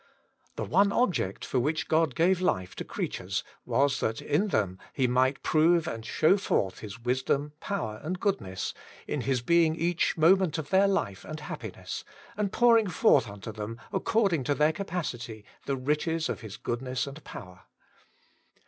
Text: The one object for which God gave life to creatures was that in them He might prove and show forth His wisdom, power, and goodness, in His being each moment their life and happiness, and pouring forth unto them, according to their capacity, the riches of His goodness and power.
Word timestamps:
The 0.55 0.63
one 0.63 0.91
object 0.91 1.45
for 1.45 1.59
which 1.59 1.87
God 1.87 2.15
gave 2.15 2.41
life 2.41 2.75
to 2.77 2.83
creatures 2.83 3.43
was 3.67 3.99
that 3.99 4.19
in 4.19 4.47
them 4.47 4.79
He 4.93 5.05
might 5.05 5.43
prove 5.43 5.87
and 5.87 6.03
show 6.03 6.37
forth 6.37 6.79
His 6.79 6.99
wisdom, 6.99 7.53
power, 7.59 8.01
and 8.01 8.19
goodness, 8.19 8.73
in 9.05 9.21
His 9.21 9.43
being 9.43 9.75
each 9.75 10.17
moment 10.17 10.55
their 10.55 10.87
life 10.87 11.23
and 11.23 11.39
happiness, 11.39 12.03
and 12.35 12.51
pouring 12.51 12.87
forth 12.87 13.29
unto 13.29 13.51
them, 13.51 13.79
according 13.93 14.43
to 14.45 14.55
their 14.55 14.73
capacity, 14.73 15.45
the 15.67 15.75
riches 15.77 16.29
of 16.29 16.41
His 16.41 16.57
goodness 16.57 17.05
and 17.05 17.23
power. 17.23 17.65